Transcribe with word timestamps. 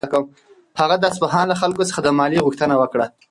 هغه 0.79 0.95
د 0.99 1.03
اصفهان 1.11 1.45
له 1.49 1.55
خلکو 1.61 1.87
څخه 1.89 1.99
د 2.03 2.07
مالیې 2.19 2.45
غوښتنه 2.45 2.75
وکړه. 2.77 3.05